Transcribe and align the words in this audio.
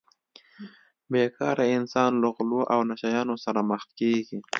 بې 1.11 1.23
کاره 1.37 1.65
انسان 1.77 2.11
له 2.21 2.27
غلو 2.35 2.61
او 2.73 2.79
نشه 2.89 3.07
یانو 3.15 3.35
سره 3.45 3.59
مخ 3.69 3.83
کیږي 3.99 4.37